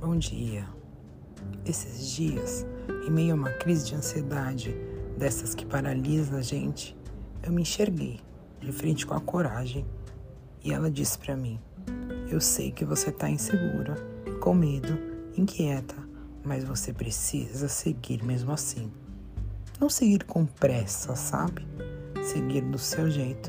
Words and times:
Bom 0.00 0.16
dia. 0.18 0.66
Esses 1.64 2.10
dias, 2.10 2.66
em 3.06 3.10
meio 3.10 3.32
a 3.32 3.36
uma 3.36 3.50
crise 3.50 3.86
de 3.86 3.94
ansiedade, 3.94 4.74
dessas 5.16 5.54
que 5.54 5.64
paralisa 5.64 6.38
a 6.38 6.42
gente, 6.42 6.96
eu 7.42 7.52
me 7.52 7.62
enxerguei 7.62 8.20
de 8.60 8.72
frente 8.72 9.06
com 9.06 9.14
a 9.14 9.20
coragem 9.20 9.86
e 10.64 10.72
ela 10.72 10.90
disse 10.90 11.16
para 11.18 11.36
mim: 11.36 11.60
Eu 12.28 12.40
sei 12.40 12.72
que 12.72 12.84
você 12.84 13.10
está 13.10 13.30
insegura, 13.30 13.94
com 14.40 14.52
medo, 14.52 14.98
inquieta, 15.36 15.96
mas 16.44 16.64
você 16.64 16.92
precisa 16.92 17.68
seguir 17.68 18.24
mesmo 18.24 18.50
assim. 18.50 18.90
Não 19.80 19.88
seguir 19.88 20.24
com 20.24 20.44
pressa, 20.44 21.14
sabe? 21.14 21.64
Seguir 22.24 22.62
do 22.62 22.78
seu 22.78 23.08
jeito. 23.08 23.48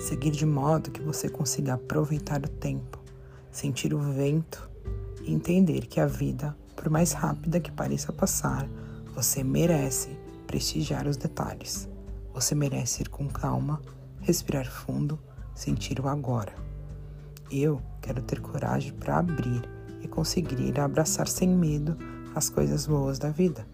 Seguir 0.00 0.30
de 0.30 0.46
modo 0.46 0.90
que 0.90 1.02
você 1.02 1.28
consiga 1.28 1.74
aproveitar 1.74 2.42
o 2.42 2.48
tempo, 2.48 2.98
sentir 3.50 3.92
o 3.92 3.98
vento 3.98 4.70
e 5.22 5.30
entender 5.30 5.86
que 5.86 6.00
a 6.00 6.06
vida, 6.06 6.56
por 6.74 6.88
mais 6.88 7.12
rápida 7.12 7.60
que 7.60 7.70
pareça 7.70 8.10
passar, 8.14 8.66
você 9.14 9.44
merece 9.44 10.08
prestigiar 10.46 11.06
os 11.06 11.18
detalhes. 11.18 11.86
Você 12.32 12.54
merece 12.54 13.02
ir 13.02 13.10
com 13.10 13.28
calma, 13.28 13.82
respirar 14.22 14.70
fundo, 14.70 15.18
sentir 15.54 16.00
o 16.00 16.08
agora. 16.08 16.54
Eu 17.50 17.82
quero 18.00 18.22
ter 18.22 18.40
coragem 18.40 18.94
para 18.94 19.18
abrir 19.18 19.68
e 20.00 20.08
conseguir 20.08 20.80
abraçar 20.80 21.28
sem 21.28 21.48
medo 21.50 21.94
as 22.34 22.48
coisas 22.48 22.86
boas 22.86 23.18
da 23.18 23.28
vida. 23.28 23.66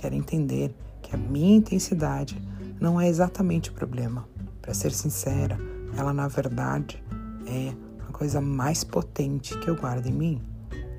Quero 0.00 0.14
entender 0.14 0.74
que 1.02 1.14
a 1.14 1.18
minha 1.18 1.58
intensidade 1.58 2.40
não 2.80 2.98
é 2.98 3.06
exatamente 3.06 3.68
o 3.68 3.74
problema. 3.74 4.26
Para 4.62 4.72
ser 4.72 4.92
sincera, 4.92 5.58
ela 5.94 6.14
na 6.14 6.26
verdade 6.26 7.04
é 7.46 7.74
a 8.08 8.10
coisa 8.10 8.40
mais 8.40 8.82
potente 8.82 9.58
que 9.58 9.68
eu 9.68 9.76
guardo 9.76 10.06
em 10.06 10.12
mim. 10.12 10.42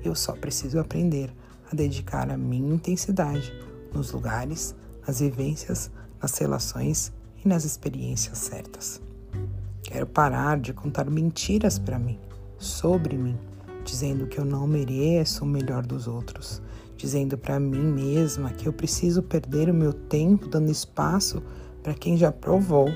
Eu 0.04 0.14
só 0.14 0.34
preciso 0.34 0.78
aprender 0.78 1.34
a 1.68 1.74
dedicar 1.74 2.30
a 2.30 2.36
minha 2.36 2.76
intensidade 2.76 3.52
nos 3.92 4.12
lugares, 4.12 4.72
nas 5.04 5.18
vivências, 5.18 5.90
nas 6.22 6.38
relações 6.38 7.12
e 7.44 7.48
nas 7.48 7.64
experiências 7.64 8.38
certas. 8.38 9.02
Quero 9.82 10.06
parar 10.06 10.60
de 10.60 10.72
contar 10.72 11.10
mentiras 11.10 11.76
para 11.76 11.98
mim, 11.98 12.20
sobre 12.56 13.16
mim, 13.16 13.36
dizendo 13.84 14.28
que 14.28 14.38
eu 14.38 14.44
não 14.44 14.64
mereço 14.64 15.42
o 15.42 15.48
melhor 15.48 15.84
dos 15.84 16.06
outros, 16.06 16.62
dizendo 16.96 17.36
para 17.36 17.58
mim 17.58 17.82
mesma 17.82 18.50
que 18.50 18.66
eu 18.66 18.72
preciso 18.72 19.22
perder 19.22 19.68
o 19.68 19.74
meu 19.74 19.92
tempo 19.92 20.48
dando 20.48 20.70
espaço 20.70 21.42
para 21.82 21.94
quem 21.94 22.16
já 22.16 22.30
provou 22.30 22.88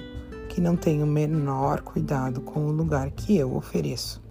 que 0.48 0.60
não 0.60 0.76
tem 0.76 1.02
o 1.02 1.06
menor 1.06 1.82
cuidado 1.82 2.40
com 2.40 2.66
o 2.66 2.70
lugar 2.70 3.10
que 3.10 3.36
eu 3.36 3.54
ofereço. 3.54 4.22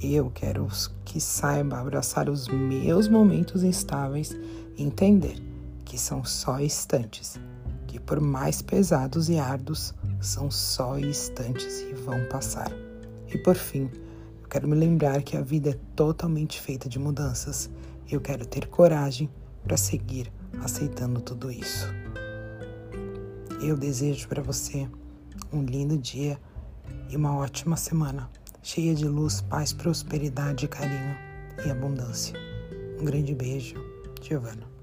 Eu 0.00 0.30
quero 0.30 0.66
que 1.04 1.20
saiba 1.20 1.78
abraçar 1.78 2.28
os 2.28 2.48
meus 2.48 3.08
momentos 3.08 3.62
instáveis 3.62 4.36
e 4.76 4.82
entender 4.82 5.36
que 5.84 5.98
são 5.98 6.24
só 6.24 6.60
instantes, 6.60 7.38
que 7.86 8.00
por 8.00 8.20
mais 8.20 8.62
pesados 8.62 9.28
e 9.28 9.38
árduos, 9.38 9.94
são 10.20 10.50
só 10.50 10.98
instantes 10.98 11.80
e 11.80 11.92
vão 11.94 12.26
passar. 12.28 12.72
E 13.32 13.38
por 13.38 13.54
fim, 13.54 13.90
eu 14.42 14.48
quero 14.48 14.66
me 14.66 14.74
lembrar 14.74 15.22
que 15.22 15.36
a 15.36 15.42
vida 15.42 15.70
é 15.70 15.78
totalmente 15.94 16.60
feita 16.60 16.88
de 16.88 16.98
mudanças. 16.98 17.70
Eu 18.10 18.20
quero 18.20 18.44
ter 18.46 18.66
coragem 18.68 19.30
para 19.62 19.76
seguir 19.76 20.30
aceitando 20.62 21.20
tudo 21.20 21.50
isso. 21.50 21.86
Eu 23.62 23.76
desejo 23.76 24.28
para 24.28 24.42
você 24.42 24.88
um 25.52 25.62
lindo 25.62 25.96
dia 25.96 26.38
e 27.08 27.16
uma 27.16 27.36
ótima 27.36 27.76
semana 27.76 28.30
cheia 28.62 28.94
de 28.94 29.06
luz, 29.06 29.40
paz, 29.42 29.72
prosperidade, 29.72 30.66
carinho 30.68 31.16
e 31.64 31.70
abundância. 31.70 32.34
Um 33.00 33.04
grande 33.04 33.34
beijo, 33.34 33.74
Giovana. 34.22 34.73